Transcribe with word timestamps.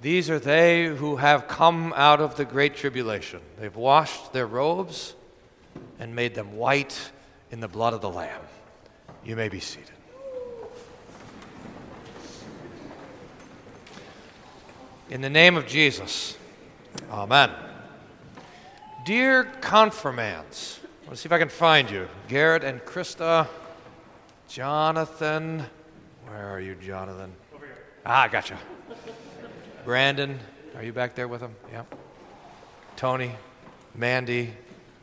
These 0.00 0.30
are 0.30 0.38
they 0.38 0.86
who 0.86 1.16
have 1.16 1.48
come 1.48 1.92
out 1.96 2.20
of 2.20 2.36
the 2.36 2.44
great 2.44 2.76
tribulation. 2.76 3.40
They've 3.58 3.74
washed 3.74 4.32
their 4.32 4.46
robes 4.46 5.14
and 5.98 6.14
made 6.14 6.34
them 6.34 6.56
white 6.56 7.10
in 7.50 7.60
the 7.60 7.68
blood 7.68 7.94
of 7.94 8.00
the 8.00 8.10
Lamb. 8.10 8.42
You 9.24 9.36
may 9.36 9.48
be 9.48 9.60
seated. 9.60 9.90
In 15.08 15.20
the 15.20 15.30
name 15.30 15.56
of 15.56 15.66
Jesus, 15.66 16.36
Amen. 17.10 17.50
Dear 19.04 19.44
confirmands, 19.60 20.80
I 20.82 21.06
want 21.06 21.10
to 21.10 21.16
see 21.16 21.28
if 21.28 21.32
I 21.32 21.38
can 21.38 21.48
find 21.48 21.90
you. 21.90 22.08
Garrett 22.28 22.64
and 22.64 22.80
Krista, 22.80 23.46
Jonathan. 24.48 25.64
Where 26.26 26.48
are 26.48 26.60
you, 26.60 26.74
Jonathan? 26.74 27.32
Over 27.54 27.66
here. 27.66 27.76
Ah, 28.04 28.22
I 28.22 28.28
gotcha. 28.28 28.58
Brandon, 29.86 30.40
are 30.74 30.82
you 30.82 30.92
back 30.92 31.14
there 31.14 31.28
with 31.28 31.40
him? 31.40 31.54
Yep. 31.70 31.94
Tony, 32.96 33.30
Mandy, 33.94 34.52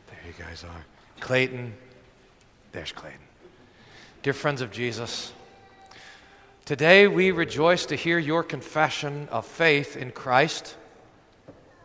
there 0.08 0.20
you 0.28 0.34
guys 0.38 0.66
are. 0.66 0.86
Clayton, 1.22 1.74
there's 2.74 2.92
Clayton. 2.92 3.22
Dear 4.24 4.34
friends 4.34 4.60
of 4.60 4.74
Jesus, 4.74 5.32
today 6.66 7.08
we 7.08 7.32
rejoice 7.32 7.86
to 7.86 7.96
hear 7.96 8.20
your 8.20 8.44
confession 8.44 9.30
of 9.32 9.46
faith 9.46 9.96
in 9.96 10.12
Christ 10.12 10.76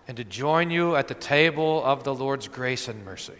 and 0.09 0.17
to 0.17 0.25
join 0.25 0.73
you 0.73 0.97
at 0.97 1.06
the 1.06 1.15
table 1.15 1.84
of 1.84 2.03
the 2.03 2.12
Lord's 2.12 2.48
grace 2.48 2.89
and 2.89 3.05
mercy. 3.05 3.39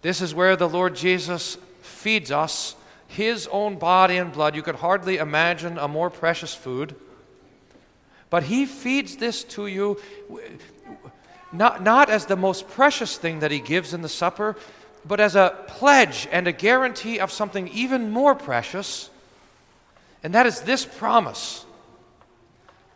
This 0.00 0.22
is 0.22 0.34
where 0.34 0.56
the 0.56 0.70
Lord 0.70 0.96
Jesus 0.96 1.58
feeds 1.82 2.32
us 2.32 2.76
his 3.08 3.46
own 3.48 3.76
body 3.76 4.16
and 4.16 4.32
blood. 4.32 4.56
You 4.56 4.62
could 4.62 4.76
hardly 4.76 5.18
imagine 5.18 5.76
a 5.76 5.86
more 5.86 6.08
precious 6.08 6.54
food. 6.54 6.96
But 8.30 8.44
he 8.44 8.66
feeds 8.66 9.16
this 9.16 9.44
to 9.44 9.66
you 9.66 9.98
not, 11.52 11.82
not 11.82 12.10
as 12.10 12.26
the 12.26 12.36
most 12.36 12.68
precious 12.68 13.16
thing 13.16 13.40
that 13.40 13.50
he 13.50 13.60
gives 13.60 13.94
in 13.94 14.02
the 14.02 14.08
supper, 14.08 14.56
but 15.04 15.20
as 15.20 15.36
a 15.36 15.56
pledge 15.68 16.28
and 16.32 16.48
a 16.48 16.52
guarantee 16.52 17.20
of 17.20 17.30
something 17.30 17.68
even 17.68 18.10
more 18.10 18.34
precious. 18.34 19.10
And 20.22 20.34
that 20.34 20.46
is 20.46 20.62
this 20.62 20.84
promise 20.84 21.64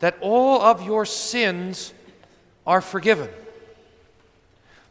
that 0.00 0.16
all 0.20 0.60
of 0.60 0.84
your 0.84 1.04
sins 1.04 1.92
are 2.66 2.80
forgiven. 2.80 3.28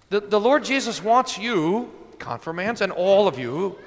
The, 0.09 0.21
the 0.21 0.39
Lord 0.39 0.63
Jesus 0.63 1.03
wants 1.03 1.37
you, 1.37 1.91
confirmands, 2.17 2.81
and 2.81 2.91
all 2.91 3.27
of 3.27 3.37
you, 3.37 3.77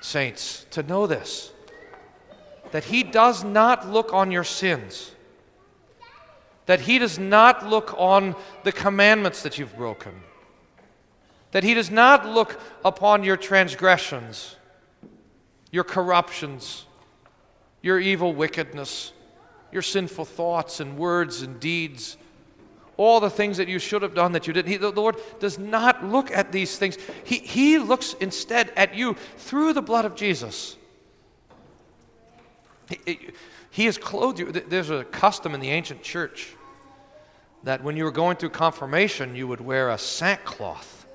saints, 0.00 0.66
to 0.70 0.82
know 0.82 1.06
this 1.06 1.52
that 2.70 2.84
He 2.84 3.02
does 3.02 3.44
not 3.44 3.86
look 3.90 4.14
on 4.14 4.30
your 4.30 4.44
sins, 4.44 5.12
that 6.66 6.80
He 6.80 6.98
does 6.98 7.18
not 7.18 7.66
look 7.66 7.94
on 7.96 8.34
the 8.64 8.72
commandments 8.72 9.42
that 9.42 9.58
you've 9.58 9.76
broken, 9.76 10.12
that 11.52 11.64
He 11.64 11.74
does 11.74 11.90
not 11.90 12.26
look 12.26 12.60
upon 12.84 13.24
your 13.24 13.36
transgressions, 13.36 14.56
your 15.70 15.84
corruptions, 15.84 16.86
your 17.80 17.98
evil 17.98 18.34
wickedness, 18.34 19.12
your 19.70 19.82
sinful 19.82 20.24
thoughts 20.24 20.80
and 20.80 20.96
words 20.96 21.42
and 21.42 21.58
deeds 21.58 22.16
all 22.96 23.20
the 23.20 23.30
things 23.30 23.56
that 23.56 23.68
you 23.68 23.78
should 23.78 24.02
have 24.02 24.14
done 24.14 24.32
that 24.32 24.46
you 24.46 24.52
didn't. 24.52 24.70
He, 24.70 24.76
the 24.76 24.90
Lord 24.90 25.16
does 25.40 25.58
not 25.58 26.04
look 26.04 26.30
at 26.30 26.52
these 26.52 26.78
things. 26.78 26.98
He, 27.24 27.38
he 27.38 27.78
looks 27.78 28.14
instead 28.20 28.72
at 28.76 28.94
you 28.94 29.16
through 29.38 29.72
the 29.72 29.82
blood 29.82 30.04
of 30.04 30.14
Jesus. 30.14 30.76
He, 33.04 33.30
he 33.72 33.86
has 33.86 33.98
clothed 33.98 34.38
you. 34.38 34.52
There's 34.52 34.90
a 34.90 35.02
custom 35.02 35.54
in 35.54 35.60
the 35.60 35.70
ancient 35.70 36.02
church 36.02 36.54
that 37.64 37.82
when 37.82 37.96
you 37.96 38.04
were 38.04 38.12
going 38.12 38.36
through 38.36 38.50
confirmation, 38.50 39.34
you 39.34 39.48
would 39.48 39.60
wear 39.60 39.90
a 39.90 39.98
sackcloth. 39.98 41.06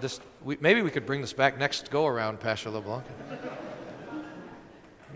This, 0.00 0.20
we, 0.42 0.58
maybe 0.60 0.82
we 0.82 0.90
could 0.90 1.06
bring 1.06 1.20
this 1.20 1.32
back 1.32 1.58
next 1.58 1.90
go 1.92 2.06
around, 2.06 2.40
Pastor 2.40 2.70
LeBlanc 2.70 3.04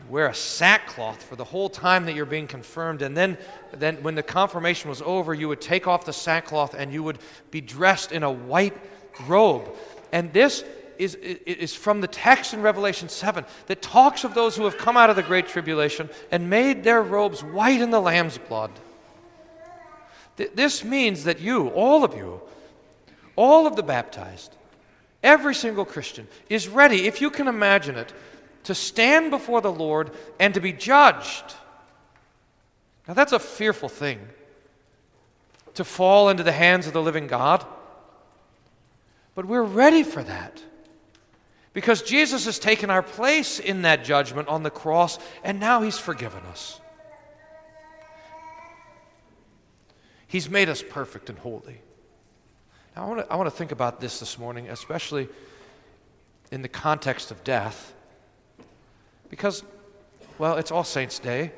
wear 0.09 0.27
a 0.27 0.35
sackcloth 0.35 1.23
for 1.23 1.37
the 1.37 1.45
whole 1.45 1.69
time 1.69 2.05
that 2.07 2.15
you're 2.15 2.27
being 2.27 2.47
confirmed. 2.47 3.03
And 3.03 3.17
then, 3.17 3.39
then 3.73 3.97
when 4.03 4.15
the 4.15 4.23
confirmation 4.23 4.91
was 4.91 5.03
over, 5.03 5.35
you 5.35 5.49
would 5.49 5.61
take 5.61 5.87
off 5.87 6.05
the 6.05 6.13
sackcloth 6.13 6.75
and 6.75 6.93
you 6.93 7.03
would 7.03 7.19
be 7.51 7.61
dressed 7.61 8.13
in 8.13 8.23
a 8.23 8.31
white 8.31 8.77
robe. 9.27 9.69
And 10.13 10.33
this 10.33 10.65
is, 10.99 11.15
is 11.15 11.75
from 11.75 12.01
the 12.01 12.07
text 12.07 12.55
in 12.55 12.63
Revelation 12.63 13.09
7 13.09 13.45
that 13.67 13.83
talks 13.83 14.25
of 14.25 14.35
those 14.35 14.57
who 14.57 14.65
have 14.65 14.79
come 14.79 14.97
out 14.97 15.11
of 15.11 15.17
the 15.17 15.23
great 15.23 15.49
tribulation 15.49 16.09
and 16.31 16.51
made 16.51 16.85
their 16.85 17.03
robes 17.03 17.43
white 17.43 17.81
in 17.81 17.91
the 17.91 18.01
Lamb's 18.01 18.39
blood. 18.39 18.71
This 20.37 20.85
means 20.85 21.25
that 21.25 21.41
you, 21.41 21.69
all 21.69 22.05
of 22.05 22.15
you, 22.15 22.41
all 23.37 23.67
of 23.67 23.77
the 23.77 23.83
baptized, 23.83 24.55
every 25.23 25.55
single 25.55 25.85
Christian, 25.85 26.27
is 26.49 26.69
ready, 26.69 27.07
if 27.07 27.21
you 27.21 27.31
can 27.31 27.49
imagine 27.49 27.97
it, 27.97 28.13
to 28.65 28.75
stand 28.75 29.31
before 29.31 29.61
the 29.61 29.73
Lord 29.73 30.11
and 30.41 30.55
to 30.55 30.61
be 30.61 30.73
judged. 30.73 31.55
Now, 33.07 33.15
that's 33.15 33.33
a 33.33 33.39
fearful 33.39 33.89
thing 33.89 34.19
to 35.75 35.85
fall 35.85 36.29
into 36.29 36.43
the 36.43 36.53
hands 36.53 36.87
of 36.87 36.93
the 36.93 37.03
living 37.03 37.27
God. 37.27 37.65
But 39.35 39.47
we're 39.47 39.63
ready 39.63 40.03
for 40.03 40.23
that 40.23 40.63
because 41.75 42.01
Jesus 42.01 42.47
has 42.47 42.59
taken 42.59 42.89
our 42.89 43.03
place 43.03 43.59
in 43.59 43.83
that 43.83 44.05
judgment 44.05 44.49
on 44.49 44.63
the 44.63 44.71
cross, 44.71 45.19
and 45.43 45.61
now 45.61 45.83
He's 45.83 45.99
forgiven 45.99 46.43
us. 46.45 46.81
He's 50.27 50.49
made 50.49 50.69
us 50.69 50.83
perfect 50.83 51.29
and 51.29 51.39
holy. 51.39 51.81
Now, 52.97 53.05
I 53.05 53.09
want 53.09 53.29
to, 53.29 53.35
I 53.35 53.49
think 53.51 53.73
about 53.73 54.01
this 54.01 54.21
this 54.21 54.39
morning, 54.39 54.69
especially 54.69 55.29
in 56.51 56.63
the 56.63 56.69
context 56.69 57.31
of 57.31 57.43
death. 57.45 57.93
Because, 59.29 59.65
well, 60.39 60.57
it's 60.57 60.71
All 60.71 60.85
Saints' 60.85 61.19
Day. 61.19 61.53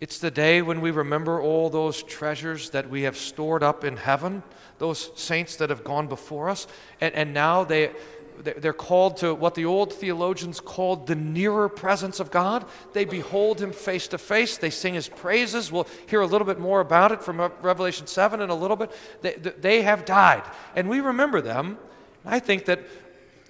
It's 0.00 0.18
the 0.18 0.30
day 0.30 0.62
when 0.62 0.80
we 0.80 0.90
remember 0.90 1.40
all 1.40 1.70
those 1.70 2.02
treasures 2.02 2.70
that 2.70 2.90
we 2.90 3.02
have 3.02 3.16
stored 3.16 3.62
up 3.62 3.84
in 3.84 3.96
heaven, 3.96 4.42
those 4.78 5.10
saints 5.14 5.56
that 5.56 5.70
have 5.70 5.84
gone 5.84 6.08
before 6.08 6.48
us. 6.48 6.66
And, 7.00 7.14
and 7.14 7.32
now 7.32 7.62
they, 7.62 7.90
they're 8.38 8.72
called 8.72 9.18
to 9.18 9.34
what 9.34 9.54
the 9.54 9.64
old 9.64 9.92
theologians 9.92 10.60
called 10.60 11.06
the 11.06 11.14
nearer 11.14 11.68
presence 11.68 12.20
of 12.20 12.30
God. 12.30 12.64
They 12.92 13.04
behold 13.04 13.60
Him 13.60 13.72
face 13.72 14.08
to 14.08 14.18
face. 14.18 14.56
They 14.56 14.70
sing 14.70 14.94
His 14.94 15.08
praises. 15.08 15.70
We'll 15.70 15.86
hear 16.06 16.20
a 16.20 16.26
little 16.26 16.46
bit 16.46 16.58
more 16.58 16.80
about 16.80 17.12
it 17.12 17.22
from 17.22 17.40
Revelation 17.62 18.06
7 18.06 18.40
in 18.40 18.50
a 18.50 18.54
little 18.54 18.76
bit. 18.76 18.90
They, 19.20 19.34
they 19.34 19.82
have 19.82 20.04
died. 20.04 20.42
And 20.74 20.88
we 20.88 21.00
remember 21.00 21.40
them. 21.40 21.78
I 22.24 22.38
think 22.38 22.66
that 22.66 22.80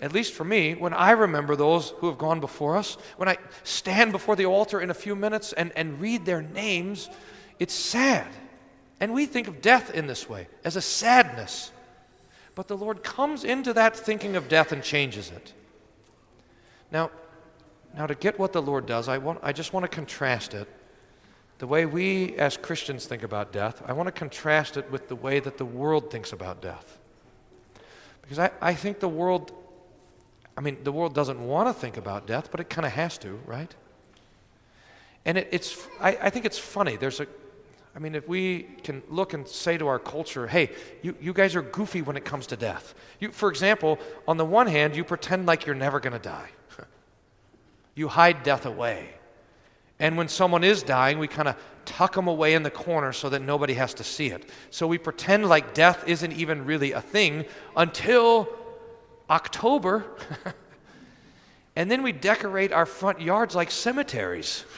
at 0.03 0.12
least 0.12 0.32
for 0.32 0.43
me, 0.43 0.75
when 0.75 0.93
I 0.93 1.12
remember 1.12 1.54
those 1.54 1.91
who 1.99 2.09
have 2.09 2.19
gone 2.19 2.41
before 2.41 2.76
us, 2.76 2.99
when 3.16 3.28
I 3.28 3.38
stand 3.62 4.10
before 4.10 4.34
the 4.34 4.47
altar 4.47 4.81
in 4.81 4.91
a 4.91 4.94
few 4.94 5.14
minutes 5.14 5.53
and, 5.53 5.70
and 5.76 6.00
read 6.00 6.26
their 6.26 6.43
names, 6.43 7.09
it's 7.60 7.72
sad. 7.72 8.26
And 8.99 9.14
we 9.14 9.26
think 9.26 9.47
of 9.47 9.62
death 9.62 9.94
in 9.94 10.09
this 10.09 10.28
way, 10.28 10.49
as 10.64 10.75
a 10.75 10.81
sadness. 10.81 11.70
But 12.54 12.68
the 12.68 12.76
Lord 12.76 13.02
comes 13.02 13.44
into 13.44 13.72
that 13.72 13.96
thinking 13.96 14.36
of 14.36 14.48
death 14.48 14.72
and 14.72 14.82
changes 14.82 15.30
it. 15.30 15.52
Now, 16.90 17.10
now 17.96 18.06
to 18.06 18.14
get 18.14 18.38
what 18.38 18.52
the 18.52 18.62
Lord 18.62 18.86
does, 18.86 19.08
I, 19.08 19.18
want, 19.18 19.40
I 19.42 19.52
just 19.52 19.72
want 19.72 19.84
to 19.84 19.88
contrast 19.88 20.54
it. 20.54 20.68
The 21.58 21.66
way 21.66 21.86
we 21.86 22.34
as 22.36 22.56
Christians 22.56 23.06
think 23.06 23.22
about 23.22 23.52
death, 23.52 23.82
I 23.86 23.92
want 23.92 24.08
to 24.08 24.12
contrast 24.12 24.76
it 24.76 24.90
with 24.90 25.08
the 25.08 25.16
way 25.16 25.40
that 25.40 25.58
the 25.58 25.64
world 25.64 26.10
thinks 26.10 26.32
about 26.32 26.60
death. 26.60 26.98
Because 28.20 28.38
I, 28.38 28.50
I 28.60 28.74
think 28.74 29.00
the 29.00 29.08
world 29.08 29.52
I 30.56 30.60
mean, 30.60 30.78
the 30.84 30.92
world 30.92 31.14
doesn't 31.14 31.40
want 31.40 31.69
to 31.69 31.72
think 31.72 31.96
about 31.96 32.26
death, 32.26 32.50
but 32.50 32.60
it 32.60 32.69
kind 32.69 32.84
of 32.84 32.92
has 32.92 33.16
to, 33.19 33.40
right? 33.46 33.74
And 35.24 35.38
it, 35.38 35.48
it's, 35.50 35.86
I, 36.00 36.19
I, 36.22 36.30
think 36.30 36.44
it's 36.44 36.58
funny. 36.58 36.96
There's 36.96 37.20
a, 37.20 37.26
I 37.94 37.98
mean, 37.98 38.14
if 38.14 38.26
we 38.26 38.62
can 38.82 39.02
look 39.11 39.34
and 39.34 39.46
say 39.46 39.76
to 39.76 39.87
our 39.87 39.99
culture, 39.99 40.46
hey, 40.46 40.70
you, 41.02 41.14
you 41.20 41.32
guys 41.32 41.55
are 41.55 41.62
goofy 41.62 42.00
when 42.00 42.16
it 42.16 42.25
comes 42.25 42.46
to 42.49 42.56
death. 42.56 42.94
You, 43.20 43.31
for 43.31 43.50
example, 43.50 43.99
on 44.26 44.38
the 44.38 44.44
one 44.46 44.66
hand, 44.66 44.96
you 44.96 45.05
pretend 45.05 45.46
like 45.46 45.66
you're 45.66 45.75
never 45.75 46.00
going 46.00 46.14
to 46.14 46.19
die, 46.19 46.49
you 47.94 48.08
hide 48.08 48.43
death 48.43 48.64
away. 48.64 49.11
And 49.99 50.16
when 50.16 50.28
someone 50.28 50.64
is 50.64 50.82
dying, 50.82 51.19
we 51.19 51.28
kind 51.28 51.49
of 51.49 51.56
tuck 51.84 52.14
them 52.14 52.28
away 52.28 52.55
in 52.55 52.62
the 52.62 52.70
corner 52.70 53.12
so 53.12 53.28
that 53.28 53.43
nobody 53.43 53.75
has 53.75 53.94
to 53.94 54.05
see 54.05 54.28
it. 54.28 54.49
So 54.70 54.87
we 54.87 54.99
pretend 54.99 55.49
like 55.49 55.75
death 55.75 56.05
isn't 56.08 56.32
even 56.32 56.64
really 56.64 56.93
a 56.93 57.00
thing 57.00 57.44
until 57.76 58.49
October, 59.28 60.05
and 61.76 61.90
then 61.90 62.02
we 62.02 62.12
decorate 62.12 62.72
our 62.72 62.87
front 62.87 63.20
yards 63.20 63.55
like 63.55 63.70
cemeteries. 63.70 64.64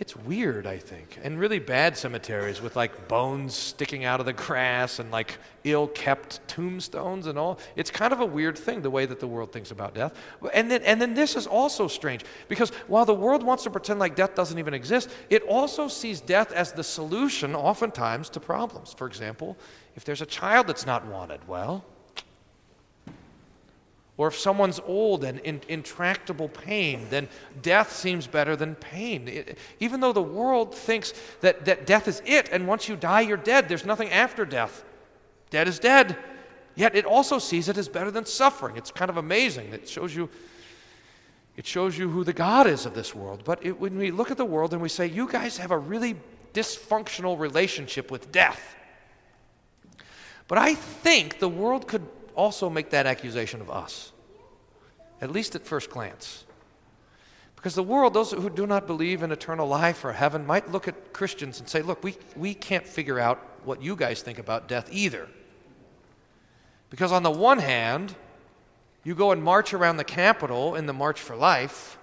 it's 0.00 0.14
weird, 0.14 0.66
I 0.66 0.78
think, 0.78 1.18
and 1.22 1.40
really 1.40 1.58
bad 1.58 1.96
cemeteries 1.96 2.62
with 2.62 2.76
like 2.76 3.08
bones 3.08 3.54
sticking 3.54 4.04
out 4.04 4.20
of 4.20 4.26
the 4.26 4.32
grass 4.32 5.00
and 5.00 5.10
like 5.10 5.38
ill 5.64 5.88
kept 5.88 6.46
tombstones 6.46 7.26
and 7.26 7.36
all. 7.36 7.58
It's 7.74 7.90
kind 7.90 8.12
of 8.12 8.20
a 8.20 8.26
weird 8.26 8.56
thing, 8.56 8.80
the 8.80 8.90
way 8.90 9.06
that 9.06 9.18
the 9.18 9.26
world 9.26 9.52
thinks 9.52 9.72
about 9.72 9.94
death. 9.94 10.14
And 10.54 10.70
then, 10.70 10.82
and 10.84 11.02
then 11.02 11.14
this 11.14 11.34
is 11.34 11.48
also 11.48 11.88
strange 11.88 12.24
because 12.48 12.70
while 12.86 13.04
the 13.04 13.14
world 13.14 13.42
wants 13.42 13.64
to 13.64 13.70
pretend 13.70 13.98
like 13.98 14.14
death 14.14 14.36
doesn't 14.36 14.58
even 14.58 14.72
exist, 14.72 15.10
it 15.30 15.42
also 15.42 15.88
sees 15.88 16.20
death 16.20 16.52
as 16.52 16.70
the 16.72 16.84
solution, 16.84 17.56
oftentimes, 17.56 18.30
to 18.30 18.40
problems. 18.40 18.94
For 18.94 19.08
example, 19.08 19.56
if 19.96 20.04
there's 20.04 20.22
a 20.22 20.26
child 20.26 20.68
that's 20.68 20.86
not 20.86 21.06
wanted, 21.06 21.46
well, 21.48 21.84
or 24.18 24.26
if 24.26 24.36
someone's 24.36 24.80
old 24.80 25.22
and 25.22 25.38
in 25.40 25.60
intractable 25.68 26.48
pain, 26.48 27.06
then 27.08 27.28
death 27.62 27.94
seems 27.94 28.26
better 28.26 28.56
than 28.56 28.74
pain. 28.74 29.28
It, 29.28 29.56
even 29.78 30.00
though 30.00 30.12
the 30.12 30.20
world 30.20 30.74
thinks 30.74 31.14
that, 31.40 31.64
that 31.66 31.86
death 31.86 32.08
is 32.08 32.20
it, 32.26 32.48
and 32.50 32.66
once 32.66 32.88
you 32.88 32.96
die, 32.96 33.20
you're 33.22 33.36
dead, 33.36 33.68
there's 33.68 33.86
nothing 33.86 34.10
after 34.10 34.44
death. 34.44 34.84
Dead 35.50 35.68
is 35.68 35.78
dead. 35.78 36.16
Yet 36.74 36.96
it 36.96 37.04
also 37.04 37.38
sees 37.38 37.68
it 37.68 37.78
as 37.78 37.88
better 37.88 38.10
than 38.10 38.26
suffering. 38.26 38.76
It's 38.76 38.90
kind 38.90 39.08
of 39.08 39.18
amazing. 39.18 39.72
It 39.72 39.88
shows 39.88 40.14
you, 40.14 40.28
it 41.56 41.64
shows 41.64 41.96
you 41.96 42.08
who 42.08 42.24
the 42.24 42.32
God 42.32 42.66
is 42.66 42.86
of 42.86 42.94
this 42.94 43.14
world. 43.14 43.42
But 43.44 43.64
it, 43.64 43.78
when 43.80 43.96
we 43.96 44.10
look 44.10 44.32
at 44.32 44.36
the 44.36 44.44
world 44.44 44.72
and 44.72 44.82
we 44.82 44.88
say, 44.88 45.06
you 45.06 45.28
guys 45.28 45.56
have 45.58 45.70
a 45.70 45.78
really 45.78 46.16
dysfunctional 46.54 47.38
relationship 47.38 48.10
with 48.10 48.32
death. 48.32 48.74
But 50.48 50.58
I 50.58 50.74
think 50.74 51.38
the 51.38 51.48
world 51.48 51.86
could 51.86 52.04
also 52.38 52.70
make 52.70 52.90
that 52.90 53.04
accusation 53.04 53.60
of 53.60 53.68
us, 53.68 54.12
at 55.20 55.30
least 55.30 55.56
at 55.56 55.66
first 55.66 55.90
glance. 55.90 56.46
Because 57.56 57.74
the 57.74 57.82
world, 57.82 58.14
those 58.14 58.30
who 58.30 58.48
do 58.48 58.66
not 58.66 58.86
believe 58.86 59.24
in 59.24 59.32
eternal 59.32 59.66
life 59.66 60.04
or 60.04 60.12
heaven, 60.12 60.46
might 60.46 60.70
look 60.70 60.86
at 60.86 61.12
Christians 61.12 61.58
and 61.58 61.68
say, 61.68 61.82
look, 61.82 62.04
we, 62.04 62.16
we 62.36 62.54
can't 62.54 62.86
figure 62.86 63.18
out 63.18 63.44
what 63.64 63.82
you 63.82 63.96
guys 63.96 64.22
think 64.22 64.38
about 64.38 64.68
death 64.68 64.88
either. 64.92 65.28
Because 66.88 67.10
on 67.10 67.24
the 67.24 67.30
one 67.30 67.58
hand, 67.58 68.14
you 69.02 69.16
go 69.16 69.32
and 69.32 69.42
march 69.42 69.74
around 69.74 69.96
the 69.96 70.04
Capitol 70.04 70.76
in 70.76 70.86
the 70.86 70.92
March 70.92 71.20
for 71.20 71.34
Life, 71.34 71.97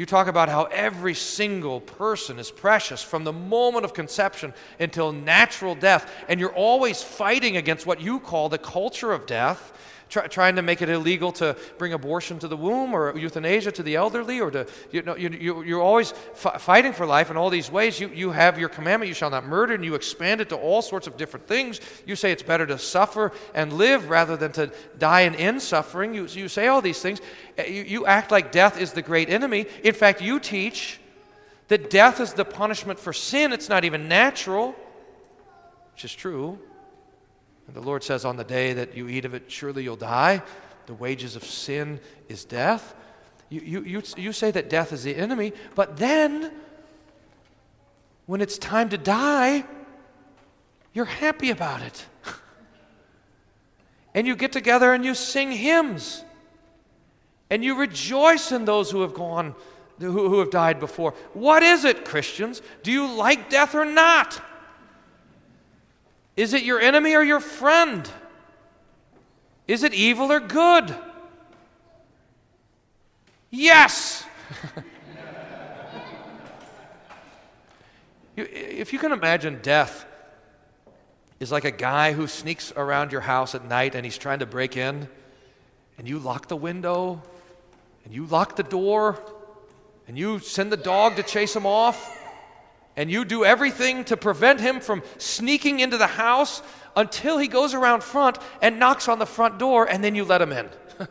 you 0.00 0.06
talk 0.06 0.28
about 0.28 0.48
how 0.48 0.64
every 0.64 1.12
single 1.12 1.78
person 1.78 2.38
is 2.38 2.50
precious 2.50 3.02
from 3.02 3.22
the 3.22 3.34
moment 3.34 3.84
of 3.84 3.92
conception 3.92 4.54
until 4.78 5.12
natural 5.12 5.74
death, 5.74 6.10
and 6.26 6.40
you're 6.40 6.54
always 6.54 7.02
fighting 7.02 7.58
against 7.58 7.84
what 7.84 8.00
you 8.00 8.18
call 8.18 8.48
the 8.48 8.56
culture 8.56 9.12
of 9.12 9.26
death 9.26 9.74
try, 10.10 10.26
trying 10.26 10.56
to 10.56 10.62
make 10.62 10.82
it 10.82 10.88
illegal 10.88 11.32
to 11.32 11.56
bring 11.78 11.92
abortion 11.92 12.38
to 12.40 12.48
the 12.48 12.56
womb 12.56 12.92
or 12.92 13.16
euthanasia 13.16 13.72
to 13.72 13.82
the 13.82 13.96
elderly 13.96 14.40
or 14.40 14.50
to, 14.50 14.66
you 14.90 15.02
know, 15.02 15.16
you, 15.16 15.30
you, 15.30 15.62
you're 15.62 15.80
always 15.80 16.12
f- 16.44 16.60
fighting 16.60 16.92
for 16.92 17.06
life 17.06 17.30
in 17.30 17.36
all 17.36 17.48
these 17.48 17.70
ways. 17.70 17.98
You, 17.98 18.08
you 18.08 18.30
have 18.32 18.58
your 18.58 18.68
commandment, 18.68 19.08
you 19.08 19.14
shall 19.14 19.30
not 19.30 19.46
murder, 19.46 19.74
and 19.74 19.84
you 19.84 19.94
expand 19.94 20.40
it 20.40 20.48
to 20.50 20.56
all 20.56 20.82
sorts 20.82 21.06
of 21.06 21.16
different 21.16 21.46
things. 21.46 21.80
You 22.04 22.16
say 22.16 22.32
it's 22.32 22.42
better 22.42 22.66
to 22.66 22.76
suffer 22.76 23.32
and 23.54 23.72
live 23.72 24.10
rather 24.10 24.36
than 24.36 24.52
to 24.52 24.72
die 24.98 25.22
and 25.22 25.36
end 25.36 25.62
suffering. 25.62 26.14
You, 26.14 26.26
you 26.26 26.48
say 26.48 26.66
all 26.66 26.82
these 26.82 27.00
things. 27.00 27.20
Eh, 27.56 27.66
you, 27.66 27.82
you 27.82 28.06
act 28.06 28.30
like 28.30 28.52
death 28.52 28.78
is 28.78 28.92
the 28.92 29.02
great 29.02 29.30
enemy. 29.30 29.66
In 29.84 29.94
fact, 29.94 30.20
you 30.20 30.40
teach 30.40 31.00
that 31.68 31.88
death 31.88 32.20
is 32.20 32.32
the 32.32 32.44
punishment 32.44 32.98
for 32.98 33.12
sin. 33.12 33.52
It's 33.52 33.68
not 33.68 33.84
even 33.84 34.08
natural, 34.08 34.74
which 35.94 36.04
is 36.04 36.12
true. 36.12 36.58
And 37.70 37.76
the 37.80 37.86
Lord 37.86 38.02
says, 38.02 38.24
On 38.24 38.36
the 38.36 38.42
day 38.42 38.72
that 38.72 38.96
you 38.96 39.08
eat 39.08 39.24
of 39.24 39.32
it, 39.32 39.44
surely 39.46 39.84
you'll 39.84 39.94
die. 39.94 40.42
The 40.86 40.94
wages 40.94 41.36
of 41.36 41.44
sin 41.44 42.00
is 42.28 42.44
death. 42.44 42.96
You, 43.48 43.60
you, 43.60 43.82
you, 43.82 44.02
you 44.16 44.32
say 44.32 44.50
that 44.50 44.68
death 44.68 44.92
is 44.92 45.04
the 45.04 45.14
enemy, 45.14 45.52
but 45.76 45.96
then, 45.96 46.50
when 48.26 48.40
it's 48.40 48.58
time 48.58 48.88
to 48.88 48.98
die, 48.98 49.64
you're 50.92 51.04
happy 51.04 51.50
about 51.50 51.82
it. 51.82 52.06
and 54.16 54.26
you 54.26 54.34
get 54.34 54.50
together 54.50 54.92
and 54.92 55.04
you 55.04 55.14
sing 55.14 55.52
hymns. 55.52 56.24
And 57.50 57.64
you 57.64 57.78
rejoice 57.78 58.50
in 58.50 58.64
those 58.64 58.90
who 58.90 59.02
have 59.02 59.14
gone, 59.14 59.54
who, 60.00 60.28
who 60.28 60.40
have 60.40 60.50
died 60.50 60.80
before. 60.80 61.14
What 61.34 61.62
is 61.62 61.84
it, 61.84 62.04
Christians? 62.04 62.62
Do 62.82 62.90
you 62.90 63.06
like 63.06 63.48
death 63.48 63.76
or 63.76 63.84
not? 63.84 64.42
Is 66.40 66.54
it 66.54 66.62
your 66.62 66.80
enemy 66.80 67.14
or 67.14 67.22
your 67.22 67.38
friend? 67.38 68.10
Is 69.68 69.82
it 69.82 69.92
evil 69.92 70.32
or 70.32 70.40
good? 70.40 70.96
Yes. 73.50 74.24
if 78.38 78.94
you 78.94 78.98
can 78.98 79.12
imagine 79.12 79.58
death 79.60 80.06
is 81.40 81.52
like 81.52 81.66
a 81.66 81.70
guy 81.70 82.14
who 82.14 82.26
sneaks 82.26 82.72
around 82.74 83.12
your 83.12 83.20
house 83.20 83.54
at 83.54 83.66
night 83.66 83.94
and 83.94 84.06
he's 84.06 84.16
trying 84.16 84.38
to 84.38 84.46
break 84.46 84.78
in, 84.78 85.10
and 85.98 86.08
you 86.08 86.18
lock 86.18 86.48
the 86.48 86.56
window, 86.56 87.22
and 88.06 88.14
you 88.14 88.24
lock 88.24 88.56
the 88.56 88.62
door, 88.62 89.22
and 90.08 90.16
you 90.16 90.38
send 90.38 90.72
the 90.72 90.78
dog 90.78 91.16
to 91.16 91.22
chase 91.22 91.54
him 91.54 91.66
off 91.66 92.16
and 93.00 93.10
you 93.10 93.24
do 93.24 93.46
everything 93.46 94.04
to 94.04 94.14
prevent 94.14 94.60
him 94.60 94.78
from 94.78 95.02
sneaking 95.16 95.80
into 95.80 95.96
the 95.96 96.06
house 96.06 96.60
until 96.94 97.38
he 97.38 97.48
goes 97.48 97.72
around 97.72 98.02
front 98.02 98.36
and 98.60 98.78
knocks 98.78 99.08
on 99.08 99.18
the 99.18 99.24
front 99.24 99.58
door, 99.58 99.86
and 99.86 100.04
then 100.04 100.14
you 100.14 100.22
let 100.22 100.42
him 100.42 100.52
in. 100.52 100.68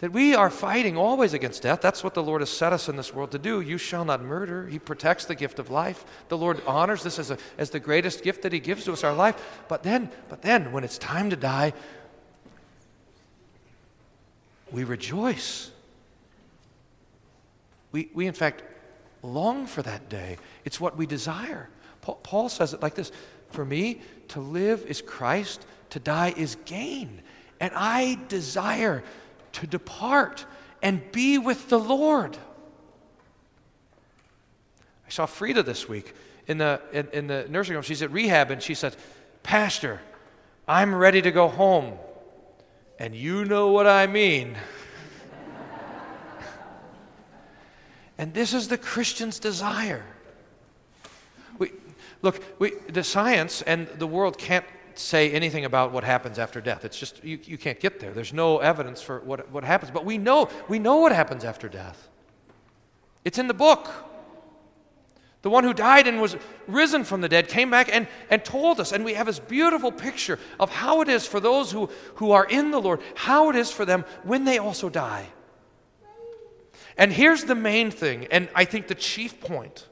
that 0.00 0.10
we 0.10 0.34
are 0.34 0.50
fighting 0.50 0.96
always 0.96 1.32
against 1.32 1.62
death. 1.62 1.80
That's 1.80 2.02
what 2.02 2.14
the 2.14 2.24
Lord 2.24 2.40
has 2.40 2.50
set 2.50 2.72
us 2.72 2.88
in 2.88 2.96
this 2.96 3.14
world 3.14 3.30
to 3.30 3.38
do. 3.38 3.60
You 3.60 3.78
shall 3.78 4.04
not 4.04 4.20
murder. 4.20 4.66
He 4.66 4.80
protects 4.80 5.26
the 5.26 5.36
gift 5.36 5.60
of 5.60 5.70
life. 5.70 6.04
The 6.26 6.36
Lord 6.36 6.60
honors 6.66 7.04
this 7.04 7.20
as, 7.20 7.30
a, 7.30 7.38
as 7.58 7.70
the 7.70 7.78
greatest 7.78 8.24
gift 8.24 8.42
that 8.42 8.52
He 8.52 8.58
gives 8.58 8.82
to 8.86 8.92
us, 8.92 9.04
our 9.04 9.14
life. 9.14 9.62
But 9.68 9.84
then, 9.84 10.10
but 10.28 10.42
then, 10.42 10.72
when 10.72 10.82
it's 10.82 10.98
time 10.98 11.30
to 11.30 11.36
die, 11.36 11.72
we 14.72 14.82
rejoice. 14.82 15.70
We, 17.92 18.08
we 18.12 18.26
in 18.26 18.34
fact, 18.34 18.64
long 19.22 19.66
for 19.66 19.82
that 19.82 20.08
day. 20.08 20.38
It's 20.64 20.80
what 20.80 20.96
we 20.96 21.06
desire. 21.06 21.68
Paul 22.00 22.48
says 22.48 22.74
it 22.74 22.82
like 22.82 22.94
this 22.94 23.12
For 23.50 23.64
me, 23.64 24.00
to 24.28 24.40
live 24.40 24.84
is 24.86 25.00
Christ, 25.00 25.64
to 25.90 26.00
die 26.00 26.34
is 26.36 26.56
gain. 26.64 27.22
And 27.60 27.72
I 27.76 28.18
desire 28.28 29.04
to 29.52 29.66
depart 29.66 30.44
and 30.82 31.00
be 31.12 31.38
with 31.38 31.68
the 31.68 31.78
Lord. 31.78 32.36
I 35.06 35.10
saw 35.10 35.26
Frida 35.26 35.62
this 35.62 35.88
week 35.88 36.14
in 36.46 36.58
the, 36.58 36.80
in, 36.92 37.08
in 37.12 37.26
the 37.28 37.46
nursing 37.48 37.74
home. 37.74 37.82
She's 37.82 38.02
at 38.02 38.10
rehab 38.10 38.50
and 38.50 38.62
she 38.62 38.74
said, 38.74 38.96
Pastor, 39.42 40.00
I'm 40.66 40.94
ready 40.94 41.22
to 41.22 41.30
go 41.30 41.48
home. 41.48 41.94
And 42.98 43.14
you 43.14 43.44
know 43.44 43.68
what 43.68 43.86
I 43.86 44.06
mean. 44.06 44.56
And 48.22 48.32
this 48.32 48.54
is 48.54 48.68
the 48.68 48.78
Christian's 48.78 49.40
desire. 49.40 50.04
We, 51.58 51.72
look, 52.22 52.40
we, 52.60 52.70
the 52.88 53.02
science 53.02 53.62
and 53.62 53.88
the 53.98 54.06
world 54.06 54.38
can't 54.38 54.64
say 54.94 55.32
anything 55.32 55.64
about 55.64 55.90
what 55.90 56.04
happens 56.04 56.38
after 56.38 56.60
death. 56.60 56.84
It's 56.84 56.96
just, 56.96 57.24
you, 57.24 57.40
you 57.42 57.58
can't 57.58 57.80
get 57.80 57.98
there. 57.98 58.12
There's 58.12 58.32
no 58.32 58.58
evidence 58.58 59.02
for 59.02 59.18
what, 59.22 59.50
what 59.50 59.64
happens. 59.64 59.90
But 59.90 60.04
we 60.04 60.18
know, 60.18 60.48
we 60.68 60.78
know 60.78 60.98
what 60.98 61.10
happens 61.10 61.42
after 61.42 61.68
death. 61.68 62.08
It's 63.24 63.38
in 63.38 63.48
the 63.48 63.54
book. 63.54 63.90
The 65.42 65.50
one 65.50 65.64
who 65.64 65.74
died 65.74 66.06
and 66.06 66.20
was 66.20 66.36
risen 66.68 67.02
from 67.02 67.22
the 67.22 67.28
dead 67.28 67.48
came 67.48 67.70
back 67.70 67.92
and, 67.92 68.06
and 68.30 68.44
told 68.44 68.78
us. 68.78 68.92
And 68.92 69.04
we 69.04 69.14
have 69.14 69.26
this 69.26 69.40
beautiful 69.40 69.90
picture 69.90 70.38
of 70.60 70.70
how 70.70 71.00
it 71.00 71.08
is 71.08 71.26
for 71.26 71.40
those 71.40 71.72
who, 71.72 71.90
who 72.14 72.30
are 72.30 72.44
in 72.44 72.70
the 72.70 72.80
Lord, 72.80 73.00
how 73.16 73.50
it 73.50 73.56
is 73.56 73.72
for 73.72 73.84
them 73.84 74.04
when 74.22 74.44
they 74.44 74.58
also 74.58 74.88
die. 74.88 75.26
And 76.96 77.12
here's 77.12 77.44
the 77.44 77.54
main 77.54 77.90
thing, 77.90 78.26
and 78.30 78.48
I 78.54 78.64
think 78.64 78.88
the 78.88 78.94
chief 78.94 79.40
point 79.40 79.86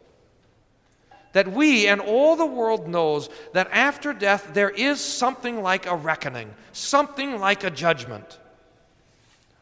that 1.33 1.52
we 1.52 1.87
and 1.87 2.00
all 2.00 2.37
the 2.37 2.47
world 2.47 2.88
knows 2.88 3.28
that 3.52 3.69
after 3.71 4.12
death 4.12 4.50
there 4.52 4.71
is 4.71 5.00
something 5.00 5.62
like 5.62 5.87
a 5.87 5.95
reckoning, 5.95 6.52
something 6.73 7.38
like 7.38 7.64
a 7.64 7.71
judgment. 7.71 8.38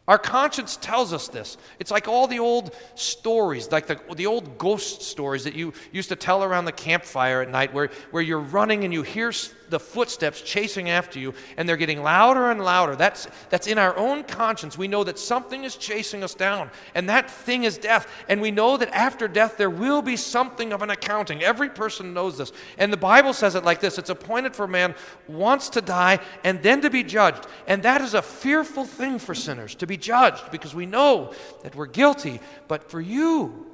Our 0.06 0.16
conscience 0.16 0.78
tells 0.78 1.12
us 1.12 1.28
this. 1.28 1.58
It's 1.78 1.90
like 1.90 2.08
all 2.08 2.26
the 2.26 2.38
old 2.38 2.74
stories, 2.94 3.70
like 3.70 3.86
the, 3.86 4.00
the 4.16 4.24
old 4.24 4.56
ghost 4.56 5.02
stories 5.02 5.44
that 5.44 5.54
you 5.54 5.74
used 5.92 6.08
to 6.08 6.16
tell 6.16 6.42
around 6.42 6.64
the 6.64 6.72
campfire 6.72 7.42
at 7.42 7.50
night, 7.50 7.74
where, 7.74 7.90
where 8.10 8.22
you're 8.22 8.40
running 8.40 8.84
and 8.84 8.92
you 8.94 9.02
hear 9.02 9.32
the 9.68 9.80
footsteps 9.80 10.40
chasing 10.40 10.90
after 10.90 11.18
you, 11.18 11.34
and 11.56 11.68
they're 11.68 11.76
getting 11.76 12.02
louder 12.02 12.50
and 12.50 12.62
louder. 12.62 12.96
That's, 12.96 13.28
that's 13.50 13.66
in 13.66 13.78
our 13.78 13.96
own 13.96 14.24
conscience. 14.24 14.78
We 14.78 14.88
know 14.88 15.04
that 15.04 15.18
something 15.18 15.64
is 15.64 15.76
chasing 15.76 16.22
us 16.22 16.34
down, 16.34 16.70
and 16.94 17.08
that 17.08 17.30
thing 17.30 17.64
is 17.64 17.78
death. 17.78 18.06
And 18.28 18.40
we 18.40 18.50
know 18.50 18.76
that 18.76 18.88
after 18.90 19.28
death, 19.28 19.56
there 19.56 19.70
will 19.70 20.02
be 20.02 20.16
something 20.16 20.72
of 20.72 20.82
an 20.82 20.90
accounting. 20.90 21.42
Every 21.42 21.68
person 21.68 22.14
knows 22.14 22.38
this. 22.38 22.52
And 22.78 22.92
the 22.92 22.96
Bible 22.96 23.32
says 23.32 23.54
it 23.54 23.64
like 23.64 23.80
this 23.80 23.98
It's 23.98 24.10
appointed 24.10 24.54
for 24.54 24.66
man 24.66 24.94
once 25.26 25.68
to 25.70 25.80
die 25.80 26.20
and 26.44 26.62
then 26.62 26.80
to 26.82 26.90
be 26.90 27.02
judged. 27.02 27.46
And 27.66 27.82
that 27.82 28.00
is 28.00 28.14
a 28.14 28.22
fearful 28.22 28.84
thing 28.84 29.18
for 29.18 29.34
sinners, 29.34 29.74
to 29.76 29.86
be 29.86 29.96
judged 29.96 30.50
because 30.50 30.74
we 30.74 30.86
know 30.86 31.32
that 31.62 31.74
we're 31.74 31.86
guilty. 31.86 32.40
But 32.66 32.90
for 32.90 33.00
you, 33.00 33.66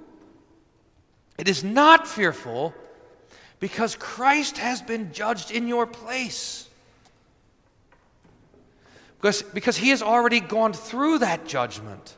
it 1.39 1.49
is 1.49 1.65
not 1.65 2.07
fearful 2.07 2.75
because 3.64 3.97
Christ 3.97 4.59
has 4.59 4.83
been 4.83 5.11
judged 5.14 5.50
in 5.50 5.68
your 5.68 5.87
place. 5.87 6.68
Because, 9.16 9.40
because 9.40 9.75
he 9.75 9.88
has 9.88 10.02
already 10.02 10.38
gone 10.38 10.75
through 10.75 11.21
that 11.21 11.47
judgment. 11.47 12.14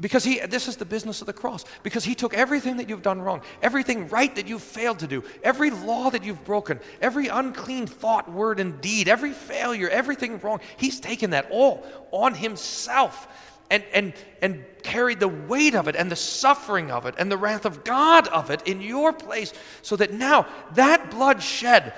Because 0.00 0.22
he, 0.22 0.38
this 0.38 0.68
is 0.68 0.76
the 0.76 0.84
business 0.84 1.20
of 1.20 1.26
the 1.26 1.32
cross. 1.32 1.64
Because 1.82 2.04
he 2.04 2.14
took 2.14 2.32
everything 2.32 2.76
that 2.76 2.88
you've 2.88 3.02
done 3.02 3.20
wrong, 3.20 3.42
everything 3.60 4.08
right 4.08 4.32
that 4.36 4.46
you've 4.46 4.62
failed 4.62 5.00
to 5.00 5.08
do, 5.08 5.24
every 5.42 5.70
law 5.70 6.10
that 6.10 6.22
you've 6.22 6.44
broken, 6.44 6.78
every 7.00 7.26
unclean 7.26 7.88
thought, 7.88 8.30
word, 8.30 8.60
and 8.60 8.80
deed, 8.80 9.08
every 9.08 9.32
failure, 9.32 9.88
everything 9.88 10.38
wrong. 10.38 10.60
He's 10.76 11.00
taken 11.00 11.30
that 11.30 11.48
all 11.50 11.84
on 12.12 12.34
himself 12.34 13.26
and, 13.70 13.84
and, 13.92 14.12
and 14.40 14.64
carried 14.82 15.20
the 15.20 15.28
weight 15.28 15.74
of 15.74 15.88
it 15.88 15.96
and 15.96 16.10
the 16.10 16.16
suffering 16.16 16.90
of 16.90 17.06
it 17.06 17.14
and 17.18 17.30
the 17.30 17.36
wrath 17.36 17.64
of 17.64 17.84
God 17.84 18.28
of 18.28 18.50
it 18.50 18.66
in 18.66 18.80
your 18.80 19.12
place 19.12 19.52
so 19.82 19.96
that 19.96 20.12
now 20.12 20.46
that 20.72 21.10
blood 21.10 21.42
shed 21.42 21.92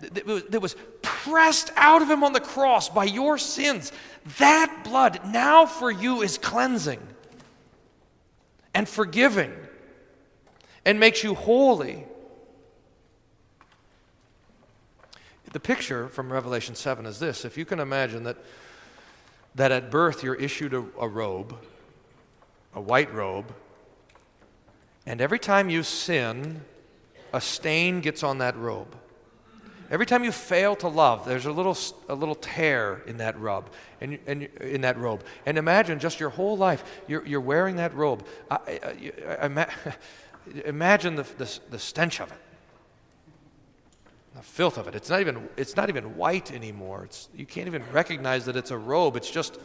that 0.00 0.60
was 0.60 0.76
pressed 1.00 1.70
out 1.76 2.02
of 2.02 2.10
him 2.10 2.22
on 2.22 2.32
the 2.32 2.40
cross 2.40 2.88
by 2.88 3.04
your 3.04 3.38
sins, 3.38 3.92
that 4.38 4.82
blood 4.84 5.20
now 5.26 5.64
for 5.64 5.90
you 5.90 6.22
is 6.22 6.36
cleansing 6.36 7.00
and 8.74 8.86
forgiving 8.86 9.52
and 10.84 11.00
makes 11.00 11.24
you 11.24 11.34
holy. 11.34 12.04
The 15.52 15.60
picture 15.60 16.08
from 16.08 16.30
Revelation 16.30 16.74
7 16.74 17.06
is 17.06 17.18
this 17.18 17.46
if 17.46 17.56
you 17.56 17.64
can 17.64 17.80
imagine 17.80 18.24
that, 18.24 18.36
that 19.56 19.72
at 19.72 19.90
birth 19.90 20.22
you're 20.22 20.34
issued 20.34 20.72
a, 20.72 20.84
a 21.00 21.08
robe, 21.08 21.56
a 22.74 22.80
white 22.80 23.12
robe, 23.12 23.52
and 25.06 25.20
every 25.20 25.38
time 25.38 25.70
you 25.70 25.82
sin, 25.82 26.60
a 27.32 27.40
stain 27.40 28.00
gets 28.00 28.22
on 28.22 28.38
that 28.38 28.56
robe. 28.56 28.94
Every 29.88 30.06
time 30.06 30.24
you 30.24 30.32
fail 30.32 30.74
to 30.76 30.88
love, 30.88 31.24
there's 31.24 31.46
a 31.46 31.52
little, 31.52 31.76
a 32.08 32.14
little 32.14 32.34
tear 32.34 33.02
in 33.06 33.18
that 33.18 33.38
rub, 33.38 33.70
and, 34.00 34.18
and 34.26 34.42
in 34.42 34.80
that 34.80 34.98
robe. 34.98 35.22
And 35.46 35.56
imagine 35.58 36.00
just 36.00 36.18
your 36.18 36.30
whole 36.30 36.56
life, 36.56 36.82
you're, 37.06 37.24
you're 37.24 37.40
wearing 37.40 37.76
that 37.76 37.94
robe. 37.94 38.26
I, 38.50 38.56
I, 39.38 39.48
I, 39.48 39.66
imagine 40.64 41.14
the, 41.14 41.22
the, 41.38 41.58
the 41.70 41.78
stench 41.78 42.20
of 42.20 42.32
it, 42.32 42.38
the 44.36 44.42
filth 44.42 44.76
of 44.76 44.86
it. 44.86 44.94
It's 44.94 45.10
not 45.10 45.20
even, 45.20 45.48
it's 45.56 45.76
not 45.76 45.88
even 45.88 46.16
white 46.16 46.52
anymore. 46.52 47.04
It's, 47.04 47.28
you 47.34 47.46
can't 47.46 47.66
even 47.66 47.82
recognize 47.92 48.44
that 48.44 48.56
it's 48.56 48.70
a 48.70 48.78
robe. 48.78 49.16
It's 49.16 49.30
just, 49.30 49.58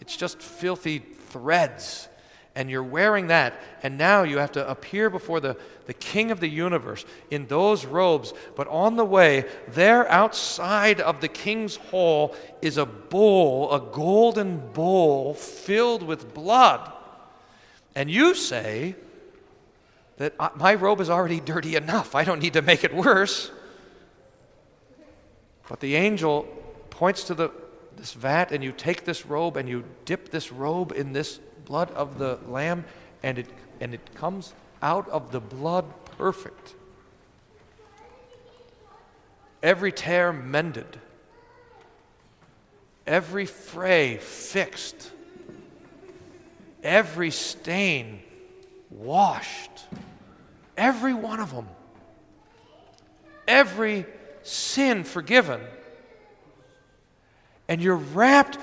it's 0.00 0.16
just 0.16 0.40
filthy 0.40 0.98
threads 0.98 2.08
and 2.56 2.70
you're 2.70 2.82
wearing 2.82 3.26
that, 3.26 3.60
and 3.82 3.98
now 3.98 4.22
you 4.22 4.38
have 4.38 4.52
to 4.52 4.68
appear 4.68 5.10
before 5.10 5.40
the, 5.40 5.58
the 5.84 5.92
King 5.92 6.30
of 6.30 6.40
the 6.40 6.48
universe 6.48 7.04
in 7.30 7.46
those 7.48 7.84
robes. 7.84 8.32
But 8.56 8.66
on 8.68 8.96
the 8.96 9.04
way, 9.04 9.44
there 9.68 10.10
outside 10.10 10.98
of 10.98 11.20
the 11.20 11.28
King's 11.28 11.76
hall 11.76 12.34
is 12.62 12.78
a 12.78 12.86
bowl, 12.86 13.70
a 13.72 13.80
golden 13.80 14.72
bowl 14.72 15.34
filled 15.34 16.02
with 16.02 16.32
blood. 16.32 16.90
And 17.94 18.10
you 18.10 18.34
say 18.34 18.96
that 20.16 20.34
my 20.56 20.76
robe 20.76 21.02
is 21.02 21.10
already 21.10 21.40
dirty 21.40 21.76
enough, 21.76 22.14
I 22.14 22.24
don't 22.24 22.40
need 22.40 22.54
to 22.54 22.62
make 22.62 22.84
it 22.84 22.94
worse. 22.94 23.50
But 25.68 25.80
the 25.80 25.96
angel 25.96 26.44
points 26.90 27.24
to 27.24 27.34
the, 27.34 27.50
this 27.96 28.12
vat, 28.12 28.52
and 28.52 28.62
you 28.62 28.72
take 28.72 29.04
this 29.04 29.26
robe 29.26 29.56
and 29.56 29.68
you 29.68 29.84
dip 30.04 30.30
this 30.30 30.52
robe 30.52 30.92
in 30.92 31.12
this 31.12 31.38
blood 31.64 31.90
of 31.90 32.18
the 32.18 32.38
Lamb, 32.46 32.84
and 33.22 33.38
it, 33.38 33.48
and 33.80 33.92
it 33.92 34.14
comes 34.14 34.54
out 34.82 35.08
of 35.08 35.32
the 35.32 35.40
blood 35.40 35.84
perfect. 36.16 36.74
Every 39.62 39.90
tear 39.90 40.32
mended, 40.32 41.00
every 43.06 43.46
fray 43.46 44.18
fixed, 44.18 45.10
every 46.82 47.32
stain 47.32 48.20
washed, 48.90 49.86
every 50.76 51.14
one 51.14 51.40
of 51.40 51.52
them, 51.52 51.68
every 53.48 54.06
sin 54.46 55.04
forgiven. 55.04 55.60
And 57.68 57.82
you're 57.82 57.96
wrapped 57.96 58.58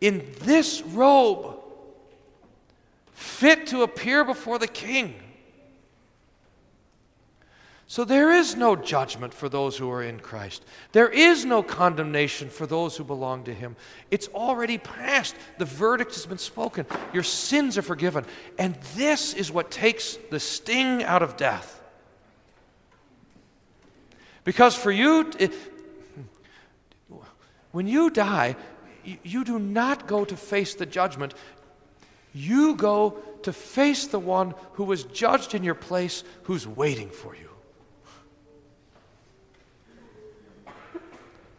in 0.00 0.26
this 0.40 0.82
robe 0.82 1.58
fit 3.12 3.68
to 3.68 3.82
appear 3.82 4.24
before 4.24 4.58
the 4.58 4.66
king. 4.66 5.14
So 7.92 8.06
there 8.06 8.32
is 8.32 8.56
no 8.56 8.74
judgment 8.74 9.34
for 9.34 9.50
those 9.50 9.76
who 9.76 9.90
are 9.90 10.02
in 10.02 10.18
Christ. 10.18 10.64
There 10.92 11.10
is 11.10 11.44
no 11.44 11.62
condemnation 11.62 12.48
for 12.48 12.66
those 12.66 12.96
who 12.96 13.04
belong 13.04 13.44
to 13.44 13.52
Him. 13.52 13.76
It's 14.10 14.28
already 14.28 14.78
passed. 14.78 15.34
The 15.58 15.66
verdict 15.66 16.14
has 16.14 16.24
been 16.24 16.38
spoken. 16.38 16.86
Your 17.12 17.22
sins 17.22 17.76
are 17.76 17.82
forgiven. 17.82 18.24
And 18.58 18.76
this 18.96 19.34
is 19.34 19.52
what 19.52 19.70
takes 19.70 20.16
the 20.30 20.40
sting 20.40 21.04
out 21.04 21.22
of 21.22 21.36
death. 21.36 21.81
Because 24.44 24.74
for 24.74 24.90
you, 24.90 25.30
it, 25.38 25.52
when 27.70 27.86
you 27.86 28.10
die, 28.10 28.56
you 29.22 29.44
do 29.44 29.58
not 29.58 30.06
go 30.06 30.24
to 30.24 30.36
face 30.36 30.74
the 30.74 30.86
judgment. 30.86 31.34
You 32.34 32.76
go 32.76 33.18
to 33.42 33.52
face 33.52 34.06
the 34.06 34.18
one 34.18 34.54
who 34.74 34.84
was 34.84 35.04
judged 35.04 35.54
in 35.54 35.64
your 35.64 35.74
place, 35.74 36.24
who's 36.44 36.66
waiting 36.66 37.10
for 37.10 37.34
you. 37.34 37.48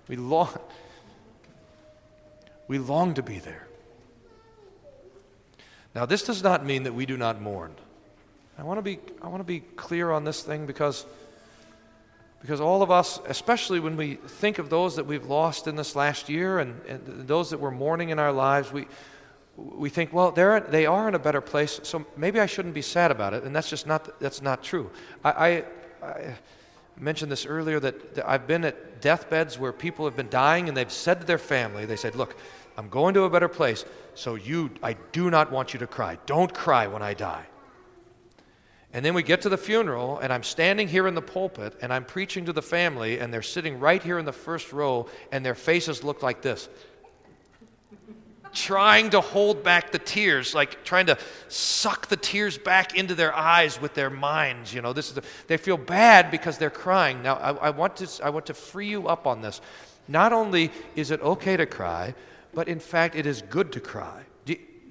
We 0.08 0.18
long, 0.18 0.50
we 2.68 2.78
long 2.78 3.14
to 3.16 3.24
be 3.24 3.40
there. 3.40 3.68
Now, 5.96 6.06
this 6.06 6.24
does 6.24 6.44
not 6.44 6.66
mean 6.66 6.84
that 6.84 6.94
we 6.94 7.06
do 7.06 7.18
not 7.18 7.42
mourn. 7.42 7.74
I 8.58 8.64
want 8.64 8.78
to 8.78 8.82
be, 8.82 9.00
I 9.22 9.28
want 9.28 9.40
to 9.40 9.46
be 9.46 9.62
clear 9.62 10.12
on 10.12 10.24
this 10.24 10.44
thing 10.44 10.66
because, 10.66 11.06
because 12.44 12.60
all 12.60 12.82
of 12.82 12.92
us, 12.92 13.22
especially 13.28 13.80
when 13.80 13.96
we 13.96 14.16
think 14.16 14.60
of 14.60 14.70
those 14.70 14.98
that 14.98 15.06
we've 15.06 15.28
lost 15.28 15.66
in 15.66 15.78
this 15.78 15.96
last 15.96 16.28
year 16.28 16.60
and, 16.60 16.80
and 16.90 17.26
those 17.26 17.50
that 17.52 17.58
we're 17.58 17.72
mourning 17.72 18.10
in 18.10 18.20
our 18.20 18.34
lives, 18.34 18.70
we, 18.70 18.86
we 19.56 19.90
think, 19.90 20.12
well, 20.12 20.30
they're, 20.30 20.60
they 20.60 20.86
are 20.86 21.08
in 21.08 21.16
a 21.16 21.20
better 21.20 21.40
place, 21.40 21.80
so 21.84 22.06
maybe 22.18 22.42
I 22.42 22.46
shouldn't 22.46 22.74
be 22.74 22.82
sad 22.82 23.12
about 23.12 23.34
it. 23.34 23.46
And 23.46 23.56
that's 23.56 23.70
just 23.70 23.88
not, 23.88 24.20
that's 24.20 24.42
not 24.42 24.62
true. 24.62 24.92
I, 25.24 25.32
I, 25.32 25.64
I 26.06 26.36
mentioned 27.00 27.32
this 27.32 27.46
earlier 27.46 27.80
that, 27.80 28.16
that 28.16 28.28
I've 28.28 28.46
been 28.46 28.66
at 28.66 29.00
deathbeds 29.00 29.58
where 29.58 29.72
people 29.72 30.04
have 30.04 30.18
been 30.18 30.30
dying 30.30 30.68
and 30.68 30.76
they've 30.76 30.92
said 30.92 31.22
to 31.22 31.26
their 31.26 31.38
family, 31.38 31.86
they 31.86 31.96
said, 31.96 32.14
look, 32.14 32.36
I'm 32.78 32.90
going 32.90 33.14
to 33.14 33.24
a 33.24 33.30
better 33.30 33.48
place, 33.48 33.86
so 34.16 34.36
you, 34.36 34.70
I 34.84 34.98
do 35.14 35.30
not 35.30 35.50
want 35.50 35.74
you 35.74 35.80
to 35.80 35.88
cry. 35.88 36.18
Don't 36.26 36.54
cry 36.54 36.88
when 36.88 37.02
I 37.02 37.14
die. 37.14 37.46
And 38.94 39.04
then 39.04 39.16
we 39.16 39.24
get 39.24 39.42
to 39.42 39.50
the 39.50 39.58
funeral, 39.58 40.20
and 40.20 40.32
I'm 40.32 40.44
standing 40.44 40.88
here 40.88 41.08
in 41.08 41.16
the 41.16 41.22
pulpit, 41.22 41.76
and 41.82 41.92
I'm 41.92 42.06
preaching 42.06 42.46
to 42.46 42.54
the 42.54 42.62
family, 42.62 43.20
and 43.20 43.34
they're 43.34 43.42
sitting 43.42 43.80
right 43.80 44.02
here 44.02 44.20
in 44.20 44.26
the 44.26 44.32
first 44.32 44.72
row, 44.72 45.08
and 45.32 45.44
their 45.44 45.56
faces 45.56 46.04
look 46.04 46.22
like 46.22 46.44
this 46.44 46.70
trying 48.54 49.10
to 49.10 49.20
hold 49.20 49.64
back 49.64 49.92
the 49.92 50.00
tears, 50.00 50.56
like 50.56 50.84
trying 50.84 51.08
to 51.08 51.18
suck 51.48 52.08
the 52.08 52.16
tears 52.16 52.58
back 52.58 52.96
into 52.96 53.16
their 53.16 53.36
eyes 53.36 53.82
with 53.82 53.94
their 53.94 54.10
minds. 54.10 54.74
You 54.74 54.82
know, 54.82 54.94
this 54.94 55.10
is 55.10 55.16
the, 55.16 55.24
they 55.48 55.58
feel 55.58 55.78
bad 55.78 56.32
because 56.32 56.58
they're 56.58 56.70
crying. 56.70 57.22
Now, 57.22 57.36
I, 57.36 57.52
I, 57.52 57.70
want 57.72 57.98
to, 57.98 58.24
I 58.24 58.30
want 58.30 58.46
to 58.46 58.54
free 58.54 58.88
you 58.88 59.08
up 59.08 59.28
on 59.28 59.42
this. 59.42 59.60
Not 60.08 60.34
only 60.34 60.72
is 60.96 61.12
it 61.12 61.22
okay 61.22 61.58
to 61.58 61.66
cry, 61.66 62.14
but 62.54 62.68
in 62.68 62.80
fact, 62.80 63.16
it 63.16 63.26
is 63.26 63.42
good 63.42 63.72
to 63.74 63.80
cry. 63.80 64.24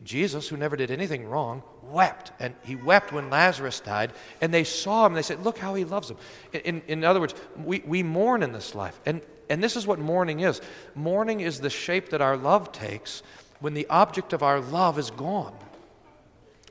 Jesus, 0.04 0.48
who 0.48 0.56
never 0.56 0.74
did 0.74 0.90
anything 0.90 1.24
wrong, 1.28 1.62
wept. 1.82 2.32
And 2.38 2.54
he 2.64 2.76
wept 2.76 3.12
when 3.12 3.30
Lazarus 3.30 3.80
died. 3.80 4.12
And 4.40 4.52
they 4.52 4.64
saw 4.64 5.06
him 5.06 5.12
and 5.12 5.16
they 5.16 5.22
said, 5.22 5.44
Look 5.44 5.58
how 5.58 5.74
he 5.74 5.84
loves 5.84 6.10
him. 6.10 6.16
In, 6.52 6.82
in, 6.86 7.04
other 7.04 7.20
words, 7.20 7.34
we, 7.56 7.82
we 7.86 8.02
mourn 8.02 8.42
in 8.42 8.52
this 8.52 8.74
life. 8.74 8.98
And, 9.06 9.20
and 9.50 9.62
this 9.62 9.76
is 9.76 9.86
what 9.86 9.98
mourning 9.98 10.40
is 10.40 10.60
mourning 10.94 11.40
is 11.40 11.60
the 11.60 11.70
shape 11.70 12.10
that 12.10 12.20
our 12.20 12.36
love 12.36 12.72
takes 12.72 13.22
when 13.60 13.74
the 13.74 13.86
object 13.88 14.32
of 14.32 14.42
our 14.42 14.60
love 14.60 14.98
is 14.98 15.10
gone. 15.10 15.54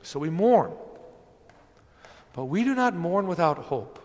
So 0.02 0.18
we 0.18 0.30
mourn. 0.30 0.72
But 2.32 2.46
we 2.46 2.64
do 2.64 2.74
not 2.74 2.94
mourn 2.94 3.26
without 3.26 3.58
hope. 3.58 3.98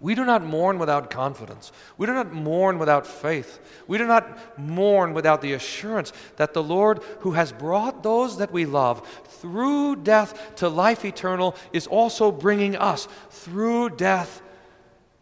We 0.00 0.14
do 0.14 0.24
not 0.24 0.44
mourn 0.44 0.78
without 0.78 1.10
confidence. 1.10 1.72
We 1.96 2.06
do 2.06 2.12
not 2.12 2.32
mourn 2.32 2.78
without 2.78 3.06
faith. 3.06 3.58
We 3.88 3.98
do 3.98 4.06
not 4.06 4.58
mourn 4.58 5.12
without 5.12 5.42
the 5.42 5.54
assurance 5.54 6.12
that 6.36 6.54
the 6.54 6.62
Lord, 6.62 7.02
who 7.20 7.32
has 7.32 7.50
brought 7.50 8.02
those 8.04 8.38
that 8.38 8.52
we 8.52 8.64
love 8.64 9.06
through 9.24 9.96
death 9.96 10.54
to 10.56 10.68
life 10.68 11.04
eternal, 11.04 11.56
is 11.72 11.88
also 11.88 12.30
bringing 12.30 12.76
us 12.76 13.08
through 13.30 13.90
death 13.90 14.40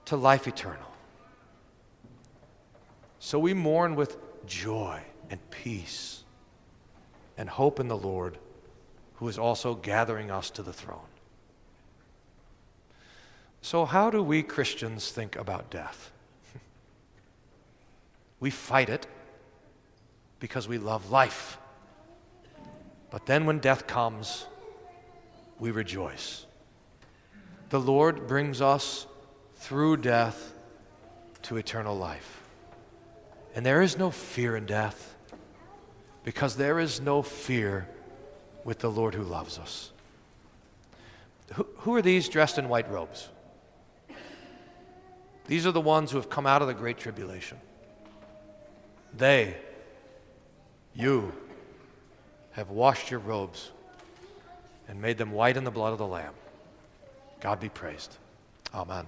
to 0.07 0.17
life 0.17 0.47
eternal. 0.47 0.93
So 3.19 3.39
we 3.39 3.55
mourn 3.55 3.97
with 3.97 4.19
joy 4.47 5.01
and 5.31 5.41
peace 5.51 6.23
and 7.39 7.49
hope 7.49 7.81
in 7.81 7.89
the 7.89 7.97
Lord, 7.97 8.39
who 9.15 9.29
is 9.29 9.39
also 9.39 9.75
gathering 9.75 10.31
us 10.31 10.51
to 10.51 10.63
the 10.63 10.73
throne. 10.73 11.01
So, 13.67 13.85
how 13.85 14.11
do 14.11 14.23
we 14.23 14.45
Christians 14.45 15.11
think 15.11 15.35
about 15.35 15.71
death? 15.71 16.13
we 18.39 18.49
fight 18.49 18.89
it 18.89 19.09
because 20.39 20.69
we 20.69 20.79
love 20.79 21.11
life. 21.11 21.59
But 23.11 23.27
then 23.27 23.45
when 23.45 23.59
death 23.59 23.89
comes, 23.89 24.47
we 25.59 25.73
rejoice. 25.73 26.47
The 27.71 27.81
Lord 27.81 28.29
brings 28.29 28.61
us 28.61 29.09
through 29.57 29.97
death 29.97 30.55
to 31.43 31.57
eternal 31.57 31.99
life. 31.99 32.43
And 33.57 33.67
there 33.67 33.83
is 33.83 33.99
no 33.99 34.13
fear 34.13 34.55
in 34.55 34.67
death 34.67 35.17
because 36.23 36.55
there 36.55 36.79
is 36.79 37.01
no 37.01 37.21
fear 37.21 37.89
with 38.63 38.79
the 38.79 38.93
Lord 38.93 39.17
who 39.17 39.25
loves 39.25 39.59
us. 39.59 39.91
Who, 41.55 41.67
who 41.79 41.95
are 41.97 42.03
these 42.03 42.29
dressed 42.29 42.59
in 42.59 42.69
white 42.69 42.89
robes? 42.89 43.31
These 45.47 45.67
are 45.67 45.73
the 45.73 45.81
ones 45.81 46.11
who 46.11 46.17
have 46.17 46.29
come 46.29 46.47
out 46.47 46.63
of 46.63 46.69
the 46.69 46.75
great 46.75 46.99
tribulation. 46.99 47.59
They, 49.17 49.57
you, 50.95 51.33
have 52.53 52.71
washed 52.71 53.11
your 53.11 53.21
robes 53.21 53.71
and 54.89 55.01
made 55.01 55.19
them 55.19 55.31
white 55.31 55.57
in 55.57 55.65
the 55.65 55.71
blood 55.71 55.93
of 55.93 55.99
the 55.99 56.07
Lamb. 56.07 56.33
God 57.41 57.61
be 57.61 57.69
praised. 57.69 58.17
Amen. 58.75 59.07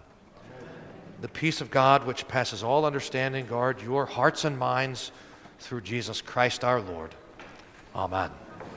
The 1.20 1.28
peace 1.28 1.60
of 1.60 1.70
God, 1.70 2.06
which 2.06 2.28
passes 2.28 2.62
all 2.62 2.84
understanding, 2.84 3.46
guard 3.46 3.82
your 3.82 4.06
hearts 4.06 4.44
and 4.44 4.58
minds 4.58 5.10
through 5.58 5.80
Jesus 5.80 6.20
Christ 6.20 6.62
our 6.62 6.80
Lord. 6.80 7.14
Amen. 7.94 8.30